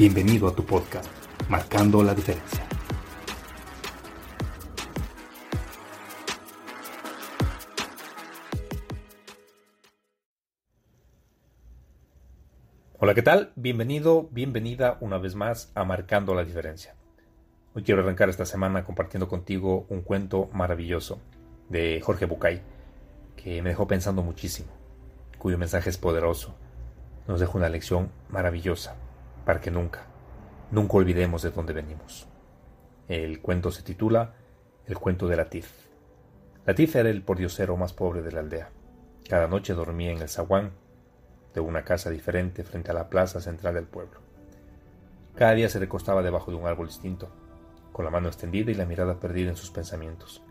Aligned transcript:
Bienvenido 0.00 0.48
a 0.48 0.54
tu 0.54 0.64
podcast, 0.64 1.10
Marcando 1.50 2.02
la 2.02 2.14
Diferencia. 2.14 2.66
Hola, 12.98 13.12
¿qué 13.12 13.20
tal? 13.20 13.52
Bienvenido, 13.56 14.26
bienvenida 14.32 14.96
una 15.02 15.18
vez 15.18 15.34
más 15.34 15.70
a 15.74 15.84
Marcando 15.84 16.34
la 16.34 16.44
Diferencia. 16.44 16.94
Hoy 17.74 17.82
quiero 17.82 18.00
arrancar 18.00 18.30
esta 18.30 18.46
semana 18.46 18.86
compartiendo 18.86 19.28
contigo 19.28 19.84
un 19.90 20.00
cuento 20.00 20.48
maravilloso 20.54 21.20
de 21.68 22.00
Jorge 22.00 22.24
Bucay 22.24 22.62
que 23.36 23.60
me 23.60 23.68
dejó 23.68 23.86
pensando 23.86 24.22
muchísimo 24.22 24.70
cuyo 25.36 25.58
mensaje 25.58 25.90
es 25.90 25.98
poderoso, 25.98 26.54
nos 27.28 27.38
deja 27.38 27.52
una 27.58 27.68
lección 27.68 28.08
maravillosa 28.30 28.96
para 29.44 29.60
que 29.60 29.70
nunca, 29.70 30.06
nunca 30.70 30.96
olvidemos 30.96 31.42
de 31.42 31.50
dónde 31.50 31.72
venimos. 31.72 32.28
El 33.08 33.40
cuento 33.40 33.70
se 33.70 33.82
titula 33.82 34.34
El 34.86 34.98
cuento 34.98 35.26
de 35.26 35.36
Latif. 35.36 35.70
Latif 36.66 36.96
era 36.96 37.10
el 37.10 37.22
pordiosero 37.22 37.76
más 37.76 37.92
pobre 37.92 38.22
de 38.22 38.32
la 38.32 38.40
aldea. 38.40 38.70
Cada 39.28 39.48
noche 39.48 39.74
dormía 39.74 40.12
en 40.12 40.22
el 40.22 40.28
zaguán 40.28 40.72
de 41.54 41.60
una 41.60 41.84
casa 41.84 42.10
diferente 42.10 42.64
frente 42.64 42.90
a 42.90 42.94
la 42.94 43.08
plaza 43.08 43.40
central 43.40 43.74
del 43.74 43.86
pueblo. 43.86 44.20
Cada 45.34 45.52
día 45.52 45.68
se 45.68 45.78
recostaba 45.78 46.22
debajo 46.22 46.50
de 46.50 46.56
un 46.56 46.66
árbol 46.66 46.88
distinto, 46.88 47.30
con 47.92 48.04
la 48.04 48.10
mano 48.10 48.28
extendida 48.28 48.70
y 48.70 48.74
la 48.74 48.86
mirada 48.86 49.18
perdida 49.18 49.50
en 49.50 49.56
sus 49.56 49.70
pensamientos. 49.70 50.42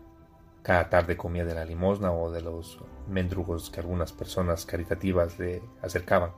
Cada 0.62 0.90
tarde 0.90 1.16
comía 1.16 1.44
de 1.44 1.54
la 1.54 1.64
limosna 1.64 2.12
o 2.12 2.30
de 2.30 2.42
los 2.42 2.78
mendrugos 3.08 3.70
que 3.70 3.80
algunas 3.80 4.12
personas 4.12 4.66
caritativas 4.66 5.38
le 5.38 5.62
acercaban. 5.80 6.32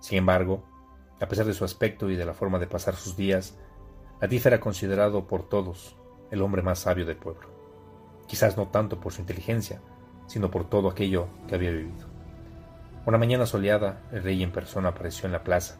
Sin 0.00 0.18
embargo, 0.18 0.62
a 1.20 1.28
pesar 1.28 1.46
de 1.46 1.54
su 1.54 1.64
aspecto 1.64 2.10
y 2.10 2.16
de 2.16 2.24
la 2.24 2.34
forma 2.34 2.58
de 2.58 2.66
pasar 2.66 2.94
sus 2.94 3.16
días, 3.16 3.56
Latif 4.20 4.46
era 4.46 4.60
considerado 4.60 5.26
por 5.26 5.48
todos 5.48 5.96
el 6.30 6.42
hombre 6.42 6.62
más 6.62 6.80
sabio 6.80 7.06
del 7.06 7.16
pueblo. 7.16 7.48
Quizás 8.26 8.56
no 8.56 8.68
tanto 8.68 9.00
por 9.00 9.12
su 9.12 9.20
inteligencia, 9.20 9.80
sino 10.26 10.50
por 10.50 10.68
todo 10.68 10.88
aquello 10.88 11.28
que 11.46 11.54
había 11.54 11.70
vivido. 11.70 12.06
Una 13.06 13.18
mañana 13.18 13.46
soleada, 13.46 14.02
el 14.12 14.22
rey 14.22 14.42
en 14.42 14.52
persona 14.52 14.90
apareció 14.90 15.26
en 15.26 15.32
la 15.32 15.44
plaza. 15.44 15.78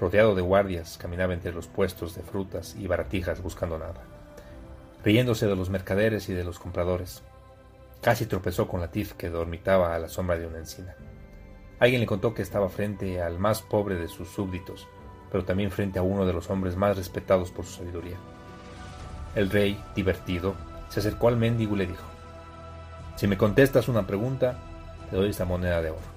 Rodeado 0.00 0.34
de 0.34 0.42
guardias, 0.42 0.98
caminaba 0.98 1.34
entre 1.34 1.52
los 1.52 1.66
puestos 1.66 2.14
de 2.14 2.22
frutas 2.22 2.74
y 2.78 2.86
baratijas 2.86 3.42
buscando 3.42 3.78
nada 3.78 4.14
riéndose 5.04 5.46
de 5.46 5.54
los 5.54 5.68
mercaderes 5.68 6.28
y 6.30 6.32
de 6.32 6.44
los 6.44 6.58
compradores. 6.58 7.22
Casi 8.00 8.26
tropezó 8.26 8.66
con 8.66 8.80
Latif 8.80 9.12
que 9.12 9.28
dormitaba 9.28 9.94
a 9.94 9.98
la 9.98 10.08
sombra 10.08 10.38
de 10.38 10.46
una 10.46 10.58
encina. 10.58 10.96
Alguien 11.80 12.00
le 12.00 12.06
contó 12.06 12.34
que 12.34 12.42
estaba 12.42 12.68
frente 12.68 13.20
al 13.20 13.38
más 13.38 13.62
pobre 13.62 13.96
de 13.96 14.08
sus 14.08 14.28
súbditos, 14.28 14.86
pero 15.30 15.44
también 15.44 15.70
frente 15.70 15.98
a 15.98 16.02
uno 16.02 16.24
de 16.24 16.32
los 16.32 16.48
hombres 16.50 16.76
más 16.76 16.96
respetados 16.96 17.50
por 17.50 17.64
su 17.64 17.78
sabiduría. 17.78 18.16
El 19.34 19.50
rey, 19.50 19.82
divertido, 19.94 20.54
se 20.88 21.00
acercó 21.00 21.28
al 21.28 21.36
mendigo 21.36 21.74
y 21.74 21.78
le 21.78 21.86
dijo, 21.86 22.04
Si 23.16 23.26
me 23.26 23.36
contestas 23.36 23.88
una 23.88 24.06
pregunta, 24.06 24.58
te 25.10 25.16
doy 25.16 25.30
esta 25.30 25.44
moneda 25.44 25.82
de 25.82 25.90
oro. 25.90 26.14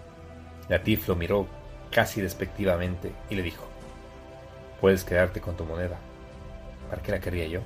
Latif 0.69 1.07
lo 1.07 1.15
miró 1.15 1.47
casi 1.91 2.21
despectivamente 2.21 3.11
y 3.29 3.35
le 3.35 3.41
dijo, 3.41 3.63
Puedes 4.79 5.03
quedarte 5.03 5.41
con 5.41 5.57
tu 5.57 5.65
moneda. 5.65 5.97
¿Para 6.89 7.01
qué 7.01 7.11
la 7.11 7.19
quería 7.19 7.47
yo? 7.47 7.61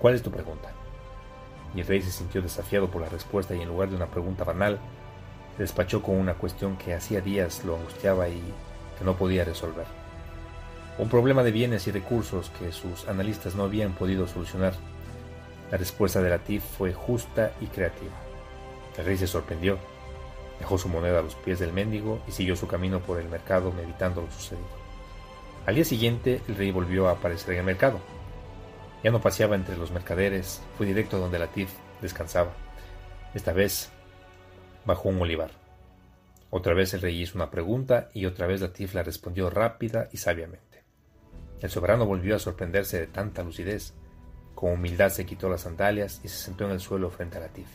¿Cuál 0.00 0.14
es 0.14 0.22
tu 0.22 0.32
pregunta? 0.32 0.70
Y 1.76 1.80
el 1.80 1.86
rey 1.86 2.02
se 2.02 2.10
sintió 2.10 2.42
desafiado 2.42 2.90
por 2.90 3.00
la 3.00 3.08
respuesta 3.08 3.54
y 3.54 3.62
en 3.62 3.68
lugar 3.68 3.88
de 3.88 3.96
una 3.96 4.06
pregunta 4.06 4.42
banal, 4.42 4.80
despachó 5.58 6.02
con 6.02 6.16
una 6.16 6.34
cuestión 6.34 6.76
que 6.76 6.94
hacía 6.94 7.20
días 7.20 7.64
lo 7.64 7.76
angustiaba 7.76 8.28
y 8.28 8.42
que 8.98 9.04
no 9.04 9.16
podía 9.16 9.44
resolver. 9.44 9.86
Un 10.98 11.08
problema 11.08 11.42
de 11.42 11.52
bienes 11.52 11.86
y 11.86 11.90
recursos 11.90 12.50
que 12.58 12.70
sus 12.72 13.08
analistas 13.08 13.54
no 13.54 13.64
habían 13.64 13.92
podido 13.92 14.26
solucionar. 14.26 14.74
La 15.70 15.78
respuesta 15.78 16.20
de 16.20 16.28
Latif 16.28 16.62
fue 16.62 16.92
justa 16.92 17.52
y 17.60 17.66
creativa. 17.66 18.12
El 18.98 19.06
rey 19.06 19.16
se 19.16 19.26
sorprendió, 19.26 19.78
dejó 20.58 20.76
su 20.76 20.88
moneda 20.88 21.20
a 21.20 21.22
los 21.22 21.34
pies 21.34 21.58
del 21.58 21.72
mendigo 21.72 22.20
y 22.28 22.32
siguió 22.32 22.56
su 22.56 22.66
camino 22.66 23.00
por 23.00 23.18
el 23.18 23.28
mercado 23.28 23.72
meditando 23.72 24.20
lo 24.20 24.30
sucedido. 24.30 24.66
Al 25.64 25.76
día 25.76 25.84
siguiente 25.84 26.42
el 26.46 26.56
rey 26.56 26.70
volvió 26.70 27.08
a 27.08 27.12
aparecer 27.12 27.54
en 27.54 27.60
el 27.60 27.66
mercado. 27.66 28.00
Ya 29.02 29.10
no 29.10 29.20
paseaba 29.20 29.56
entre 29.56 29.76
los 29.76 29.90
mercaderes, 29.90 30.60
fui 30.76 30.86
directo 30.86 31.18
donde 31.18 31.38
Latif 31.38 31.70
descansaba. 32.02 32.52
Esta 33.34 33.52
vez 33.52 33.90
bajo 34.84 35.08
un 35.08 35.20
olivar. 35.20 35.50
Otra 36.50 36.74
vez 36.74 36.92
el 36.94 37.00
rey 37.00 37.20
hizo 37.20 37.38
una 37.38 37.50
pregunta 37.50 38.10
y 38.12 38.26
otra 38.26 38.46
vez 38.46 38.60
la 38.60 39.02
respondió 39.02 39.48
rápida 39.48 40.08
y 40.12 40.18
sabiamente. 40.18 40.84
El 41.60 41.70
soberano 41.70 42.04
volvió 42.04 42.36
a 42.36 42.40
sorprenderse 42.40 42.98
de 42.98 43.06
tanta 43.06 43.42
lucidez. 43.42 43.94
Con 44.54 44.72
humildad 44.72 45.10
se 45.10 45.24
quitó 45.24 45.48
las 45.48 45.62
sandalias 45.62 46.20
y 46.24 46.28
se 46.28 46.36
sentó 46.36 46.66
en 46.66 46.72
el 46.72 46.80
suelo 46.80 47.08
frente 47.10 47.38
a 47.38 47.40
Latif. 47.40 47.68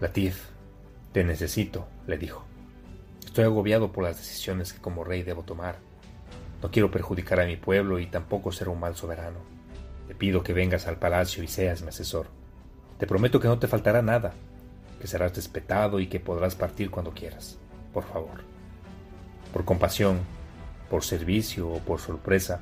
Latif, 0.00 0.42
te 1.12 1.24
necesito, 1.24 1.86
le 2.06 2.16
dijo. 2.16 2.44
Estoy 3.24 3.44
agobiado 3.44 3.92
por 3.92 4.04
las 4.04 4.16
decisiones 4.16 4.72
que 4.72 4.80
como 4.80 5.04
rey 5.04 5.22
debo 5.22 5.42
tomar. 5.42 5.76
No 6.62 6.70
quiero 6.70 6.90
perjudicar 6.90 7.40
a 7.40 7.46
mi 7.46 7.56
pueblo 7.56 7.98
y 7.98 8.06
tampoco 8.06 8.52
ser 8.52 8.68
un 8.68 8.80
mal 8.80 8.96
soberano. 8.96 9.40
Te 10.08 10.14
pido 10.14 10.42
que 10.42 10.52
vengas 10.52 10.86
al 10.86 10.98
palacio 10.98 11.42
y 11.42 11.48
seas 11.48 11.82
mi 11.82 11.88
asesor. 11.88 12.28
Te 12.98 13.06
prometo 13.06 13.40
que 13.40 13.48
no 13.48 13.58
te 13.58 13.66
faltará 13.66 14.00
nada, 14.00 14.32
serás 15.06 15.34
respetado 15.34 16.00
y 16.00 16.06
que 16.06 16.20
podrás 16.20 16.54
partir 16.54 16.90
cuando 16.90 17.12
quieras. 17.12 17.58
Por 17.92 18.04
favor. 18.04 18.42
Por 19.52 19.64
compasión, 19.64 20.20
por 20.90 21.04
servicio 21.04 21.68
o 21.68 21.78
por 21.78 22.00
sorpresa, 22.00 22.60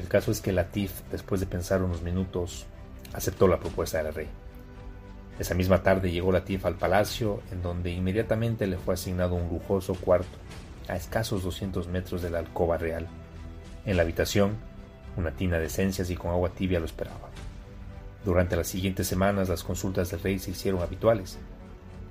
el 0.00 0.08
caso 0.08 0.30
es 0.30 0.40
que 0.40 0.52
Latif, 0.52 1.02
después 1.10 1.40
de 1.40 1.46
pensar 1.46 1.82
unos 1.82 2.02
minutos, 2.02 2.66
aceptó 3.12 3.46
la 3.46 3.60
propuesta 3.60 4.02
del 4.02 4.14
rey. 4.14 4.28
Esa 5.38 5.54
misma 5.54 5.82
tarde 5.82 6.10
llegó 6.10 6.32
Latif 6.32 6.64
al 6.66 6.76
palacio, 6.76 7.40
en 7.50 7.62
donde 7.62 7.90
inmediatamente 7.90 8.66
le 8.66 8.78
fue 8.78 8.94
asignado 8.94 9.34
un 9.34 9.48
lujoso 9.48 9.94
cuarto, 9.94 10.38
a 10.88 10.96
escasos 10.96 11.42
200 11.42 11.88
metros 11.88 12.22
de 12.22 12.30
la 12.30 12.38
alcoba 12.38 12.78
real. 12.78 13.06
En 13.84 13.96
la 13.96 14.02
habitación, 14.02 14.56
una 15.16 15.32
tina 15.32 15.58
de 15.58 15.66
esencias 15.66 16.10
y 16.10 16.16
con 16.16 16.30
agua 16.30 16.50
tibia 16.50 16.78
lo 16.80 16.86
esperaba. 16.86 17.28
Durante 18.24 18.56
las 18.56 18.68
siguientes 18.68 19.06
semanas 19.06 19.48
las 19.48 19.64
consultas 19.64 20.10
del 20.10 20.20
rey 20.20 20.38
se 20.38 20.52
hicieron 20.52 20.80
habituales. 20.80 21.38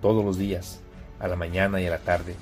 Todos 0.02 0.26
los 0.26 0.40
días, 0.40 0.80
a 1.20 1.28
la 1.28 1.36
mañana 1.36 1.80
y 1.80 1.86
a 1.86 1.92
la 1.92 2.00
tarde, 2.00 2.36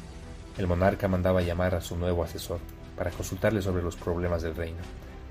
el 0.58 0.66
monarca 0.66 1.10
mandaba 1.10 1.42
llamar 1.42 1.76
a 1.76 1.82
su 1.82 1.98
nuevo 1.98 2.24
asesor 2.24 2.60
para 2.96 3.12
consultarle 3.12 3.62
sobre 3.62 3.84
los 3.84 3.98
problemas 3.98 4.42
del 4.42 4.56
reino, 4.56 4.80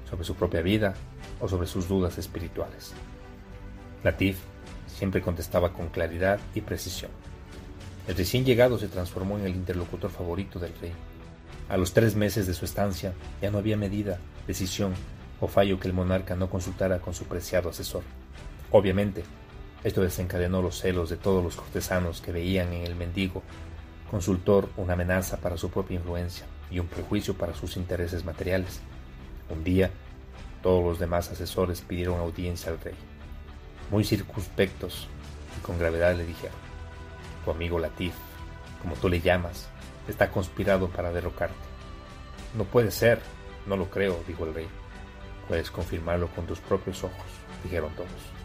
sobre 0.09 0.25
su 0.25 0.35
propia 0.35 0.61
vida 0.61 0.93
o 1.41 1.49
sobre 1.49 1.67
sus 1.67 1.89
dudas 1.89 2.19
espirituales. 2.19 2.93
Latif 4.05 4.39
siempre 4.87 5.23
contestaba 5.23 5.73
con 5.73 5.89
claridad 5.89 6.39
y 6.55 6.61
precisión. 6.61 7.11
El 8.07 8.15
recién 8.15 8.45
llegado 8.45 8.79
se 8.79 8.89
transformó 8.89 9.39
en 9.39 9.47
el 9.47 9.57
interlocutor 9.57 10.11
favorito 10.11 10.59
del 10.59 10.75
rey. 10.83 10.93
A 11.71 11.79
los 11.79 11.95
tres 11.95 12.15
meses 12.15 12.47
de 12.47 12.53
su 12.53 12.67
estancia 12.67 13.15
ya 13.41 13.51
no 13.51 13.57
había 13.57 13.79
medida, 13.79 14.19
decisión 14.47 14.93
o 15.41 15.49
fallo 15.49 15.81
que 15.81 15.89
el 15.89 15.95
monarca 15.95 16.37
no 16.37 16.51
consultara 16.51 16.99
con 16.99 17.15
su 17.15 17.25
preciado 17.25 17.71
asesor. 17.71 18.03
Obviamente, 18.71 19.25
esto 19.85 20.03
desencadenó 20.03 20.61
los 20.63 20.81
celos 20.81 21.09
de 21.09 21.17
todos 21.17 21.43
los 21.43 21.57
cortesanos 21.57 22.21
que 22.21 22.33
veían 22.33 22.73
en 22.73 22.87
el 22.87 22.97
mendigo 22.97 23.43
consultor 24.11 24.69
una 24.77 24.95
amenaza 24.95 25.37
para 25.37 25.57
su 25.57 25.71
propia 25.71 25.97
influencia 25.97 26.47
y 26.71 26.79
un 26.79 26.87
prejuicio 26.87 27.35
para 27.35 27.55
sus 27.55 27.77
intereses 27.77 28.25
materiales. 28.25 28.81
Un 29.51 29.65
día, 29.65 29.91
Todos 30.63 30.83
los 30.85 30.99
demás 30.99 31.31
asesores 31.31 31.83
pidieron 31.83 32.19
audiencia 32.19 32.73
al 32.73 32.81
rey. 32.81 32.97
Muy 33.91 34.03
circunspectos 34.03 35.07
y 35.57 35.61
con 35.61 35.79
gravedad 35.79 36.17
le 36.17 36.27
dijeron, 36.27 36.57
tu 37.45 37.53
amigo 37.53 37.79
Latif, 37.79 38.13
como 38.83 38.97
tú 38.97 39.09
le 39.09 39.21
llamas, 39.21 39.69
está 40.09 40.33
conspirado 40.33 40.89
para 40.89 41.13
derrocarte. 41.13 41.55
No 42.57 42.65
puede 42.65 42.91
ser, 42.91 43.21
no 43.67 43.77
lo 43.77 43.89
creo, 43.89 44.21
dijo 44.27 44.45
el 44.47 44.55
rey. 44.55 44.67
Puedes 45.47 45.71
confirmarlo 45.71 46.27
con 46.35 46.45
tus 46.47 46.59
propios 46.59 47.05
ojos, 47.05 47.27
dijeron 47.63 47.93
todos. 47.95 48.38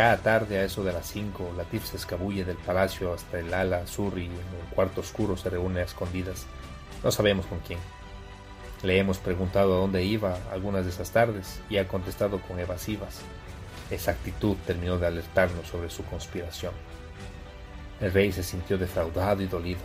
Cada 0.00 0.16
tarde 0.16 0.58
a 0.58 0.64
eso 0.64 0.82
de 0.82 0.94
las 0.94 1.06
cinco, 1.06 1.52
Latif 1.58 1.84
se 1.84 1.98
escabulle 1.98 2.46
del 2.46 2.56
palacio 2.56 3.12
hasta 3.12 3.38
el 3.38 3.52
ala 3.52 3.86
sur 3.86 4.18
y 4.18 4.24
en 4.24 4.32
un 4.32 4.74
cuarto 4.74 5.02
oscuro 5.02 5.36
se 5.36 5.50
reúne 5.50 5.80
a 5.80 5.84
escondidas. 5.84 6.46
No 7.04 7.12
sabemos 7.12 7.44
con 7.44 7.58
quién. 7.58 7.78
Le 8.82 8.98
hemos 8.98 9.18
preguntado 9.18 9.74
a 9.74 9.80
dónde 9.80 10.02
iba 10.02 10.38
algunas 10.50 10.86
de 10.86 10.90
esas 10.90 11.10
tardes 11.10 11.60
y 11.68 11.76
ha 11.76 11.86
contestado 11.86 12.40
con 12.40 12.58
evasivas. 12.58 13.20
Esa 13.90 14.12
actitud 14.12 14.56
terminó 14.66 14.96
de 14.96 15.06
alertarnos 15.06 15.68
sobre 15.68 15.90
su 15.90 16.02
conspiración. 16.06 16.72
El 18.00 18.10
rey 18.10 18.32
se 18.32 18.42
sintió 18.42 18.78
defraudado 18.78 19.42
y 19.42 19.48
dolido. 19.48 19.82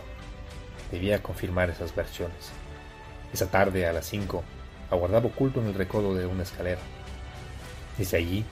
Debía 0.90 1.22
confirmar 1.22 1.68
esas 1.68 1.94
versiones. 1.94 2.52
Esa 3.34 3.50
tarde, 3.50 3.86
a 3.86 3.92
las 3.92 4.06
cinco, 4.06 4.44
aguardaba 4.90 5.26
oculto 5.26 5.60
en 5.60 5.66
el 5.66 5.74
recodo 5.74 6.14
de 6.14 6.24
una 6.24 6.44
escalera. 6.44 6.80
Desde 7.98 8.16
allí, 8.16 8.46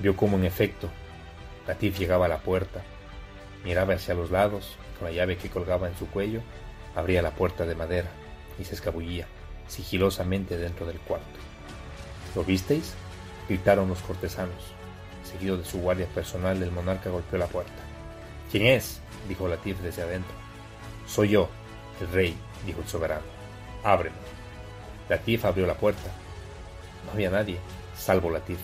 vio 0.00 0.16
cómo 0.16 0.36
en 0.36 0.44
efecto, 0.44 0.88
Latif 1.66 1.98
llegaba 1.98 2.26
a 2.26 2.28
la 2.28 2.38
puerta, 2.38 2.82
miraba 3.64 3.94
hacia 3.94 4.14
los 4.14 4.30
lados, 4.30 4.76
con 4.98 5.08
la 5.08 5.14
llave 5.14 5.36
que 5.36 5.50
colgaba 5.50 5.88
en 5.88 5.96
su 5.96 6.06
cuello, 6.08 6.40
abría 6.94 7.22
la 7.22 7.32
puerta 7.32 7.66
de 7.66 7.74
madera 7.74 8.08
y 8.58 8.64
se 8.64 8.74
escabullía 8.74 9.26
sigilosamente 9.68 10.56
dentro 10.56 10.86
del 10.86 10.98
cuarto. 10.98 11.38
¿Lo 12.34 12.44
visteis? 12.44 12.94
gritaron 13.48 13.88
los 13.88 14.00
cortesanos. 14.00 14.72
Seguido 15.24 15.56
de 15.56 15.64
su 15.64 15.78
guardia 15.78 16.06
personal, 16.06 16.62
el 16.62 16.70
monarca 16.70 17.10
golpeó 17.10 17.38
la 17.38 17.46
puerta. 17.46 17.72
¿Quién 18.50 18.66
es? 18.66 19.00
dijo 19.28 19.48
Latif 19.48 19.78
desde 19.80 20.02
adentro. 20.02 20.34
Soy 21.06 21.30
yo, 21.30 21.48
el 22.00 22.08
rey, 22.12 22.36
dijo 22.64 22.80
el 22.80 22.88
soberano. 22.88 23.24
Ábreme. 23.82 24.16
Latif 25.08 25.44
abrió 25.44 25.66
la 25.66 25.74
puerta. 25.74 26.10
No 27.04 27.12
había 27.12 27.30
nadie, 27.30 27.58
salvo 27.96 28.30
Latif. 28.30 28.58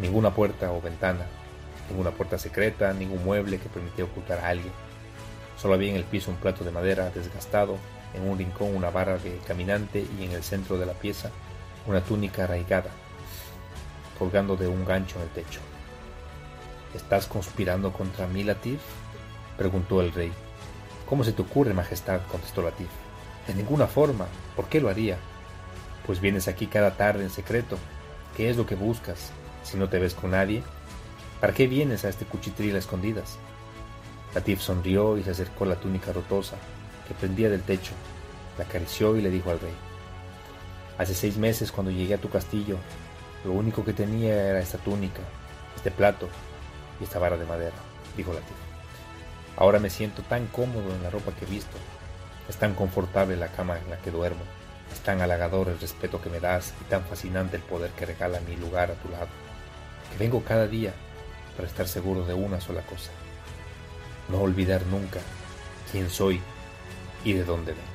Ninguna 0.00 0.34
puerta 0.34 0.72
o 0.72 0.80
ventana, 0.80 1.26
ninguna 1.88 2.10
puerta 2.10 2.38
secreta, 2.38 2.92
ningún 2.92 3.22
mueble 3.24 3.58
que 3.58 3.68
permitía 3.68 4.06
ocultar 4.06 4.38
a 4.38 4.48
alguien. 4.48 4.72
Solo 5.60 5.74
había 5.74 5.90
en 5.90 5.96
el 5.96 6.04
piso 6.04 6.30
un 6.30 6.38
plato 6.38 6.64
de 6.64 6.70
madera 6.70 7.10
desgastado 7.10 7.76
en 8.14 8.28
un 8.28 8.38
rincón 8.38 8.74
una 8.74 8.90
barra 8.90 9.18
de 9.18 9.38
caminante 9.46 10.04
y 10.18 10.24
en 10.24 10.32
el 10.32 10.42
centro 10.42 10.78
de 10.78 10.86
la 10.86 10.94
pieza 10.94 11.30
una 11.86 12.00
túnica 12.00 12.44
arraigada, 12.44 12.90
colgando 14.18 14.56
de 14.56 14.68
un 14.68 14.84
gancho 14.84 15.16
en 15.16 15.22
el 15.22 15.28
techo. 15.30 15.60
¿Estás 16.94 17.26
conspirando 17.26 17.92
contra 17.92 18.26
mí, 18.26 18.42
Latif? 18.42 18.80
preguntó 19.56 20.00
el 20.00 20.12
rey. 20.12 20.32
¿Cómo 21.08 21.24
se 21.24 21.32
te 21.32 21.42
ocurre, 21.42 21.74
Majestad? 21.74 22.20
contestó 22.30 22.62
Latif. 22.62 22.88
De 23.46 23.54
ninguna 23.54 23.86
forma. 23.86 24.26
¿Por 24.56 24.66
qué 24.66 24.80
lo 24.80 24.88
haría? 24.88 25.16
Pues 26.06 26.20
vienes 26.20 26.48
aquí 26.48 26.66
cada 26.66 26.96
tarde 26.96 27.24
en 27.24 27.30
secreto. 27.30 27.78
¿Qué 28.36 28.50
es 28.50 28.56
lo 28.56 28.66
que 28.66 28.74
buscas? 28.74 29.32
Si 29.62 29.76
no 29.76 29.88
te 29.88 29.98
ves 29.98 30.14
con 30.14 30.32
nadie, 30.32 30.62
¿para 31.40 31.52
qué 31.52 31.66
vienes 31.66 32.04
a 32.04 32.08
este 32.08 32.24
cuchitril 32.24 32.74
a 32.74 32.78
escondidas? 32.78 33.38
Latif 34.34 34.60
sonrió 34.60 35.18
y 35.18 35.24
se 35.24 35.30
acercó 35.30 35.64
a 35.64 35.68
la 35.68 35.76
túnica 35.76 36.12
rotosa, 36.12 36.56
que 37.06 37.14
pendía 37.14 37.50
del 37.50 37.62
techo, 37.62 37.92
la 38.58 38.64
acarició 38.64 39.16
y 39.16 39.22
le 39.22 39.30
dijo 39.30 39.50
al 39.50 39.60
rey, 39.60 39.74
Hace 40.98 41.14
seis 41.14 41.36
meses 41.36 41.72
cuando 41.72 41.90
llegué 41.90 42.14
a 42.14 42.20
tu 42.20 42.28
castillo, 42.28 42.76
lo 43.44 43.52
único 43.52 43.84
que 43.84 43.92
tenía 43.92 44.50
era 44.50 44.60
esta 44.60 44.78
túnica, 44.78 45.22
este 45.74 45.90
plato 45.90 46.28
y 47.00 47.04
esta 47.04 47.18
vara 47.18 47.36
de 47.36 47.46
madera, 47.46 47.76
dijo 48.16 48.32
la 48.32 48.40
tía. 48.40 48.56
Ahora 49.56 49.78
me 49.78 49.90
siento 49.90 50.22
tan 50.22 50.46
cómodo 50.46 50.94
en 50.94 51.02
la 51.02 51.10
ropa 51.10 51.32
que 51.32 51.44
he 51.44 51.48
visto, 51.48 51.76
es 52.48 52.56
tan 52.56 52.74
confortable 52.74 53.36
la 53.36 53.48
cama 53.48 53.78
en 53.78 53.90
la 53.90 53.96
que 53.98 54.10
duermo, 54.10 54.42
es 54.92 55.00
tan 55.00 55.20
halagador 55.20 55.68
el 55.68 55.80
respeto 55.80 56.20
que 56.20 56.30
me 56.30 56.40
das 56.40 56.74
y 56.80 56.84
tan 56.84 57.02
fascinante 57.04 57.56
el 57.56 57.62
poder 57.62 57.90
que 57.92 58.06
regala 58.06 58.40
mi 58.40 58.56
lugar 58.56 58.90
a 58.90 58.94
tu 58.94 59.08
lado, 59.08 59.28
que 60.10 60.18
vengo 60.18 60.42
cada 60.44 60.66
día 60.66 60.92
para 61.56 61.68
estar 61.68 61.88
seguro 61.88 62.24
de 62.24 62.34
una 62.34 62.60
sola 62.60 62.82
cosa, 62.82 63.10
no 64.28 64.40
olvidar 64.40 64.86
nunca 64.86 65.20
quién 65.90 66.10
soy 66.10 66.40
y 67.24 67.32
de 67.32 67.44
dónde 67.44 67.72
vengo. 67.72 67.86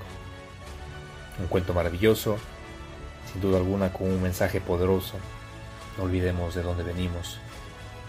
Un 1.39 1.47
cuento 1.47 1.73
maravilloso, 1.73 2.37
sin 3.31 3.41
duda 3.41 3.57
alguna 3.57 3.91
con 3.91 4.07
un 4.07 4.21
mensaje 4.21 4.61
poderoso. 4.61 5.17
No 5.97 6.03
olvidemos 6.03 6.55
de 6.55 6.63
dónde 6.63 6.83
venimos. 6.83 7.37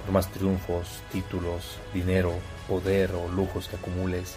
Por 0.05 0.13
más 0.13 0.31
triunfos, 0.31 1.01
títulos, 1.11 1.79
dinero, 1.93 2.33
poder 2.69 3.13
o 3.13 3.29
lujos 3.29 3.69
que 3.69 3.77
acumules, 3.77 4.37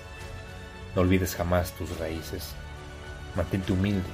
no 0.96 1.02
olvides 1.02 1.36
jamás 1.36 1.74
tus 1.74 1.98
raíces. 2.00 2.54
Mantente 3.36 3.74
humilde 3.74 4.10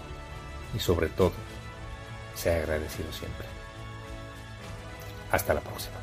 y 0.75 0.79
sobre 0.79 1.07
todo, 1.07 1.33
sea 2.33 2.57
agradecido 2.57 3.11
siempre. 3.13 3.64
Hasta 5.35 5.53
la 5.53 5.59
próxima. 5.59 5.95